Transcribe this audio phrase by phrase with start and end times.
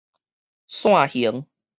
[0.67, 1.45] 散形